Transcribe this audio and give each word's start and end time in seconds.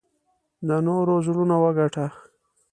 د 0.67 0.69
نورو 0.87 1.15
زړونه 1.25 1.55
وګټه. 1.63 2.05